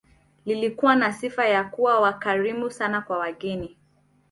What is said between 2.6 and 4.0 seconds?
sana kwa wageni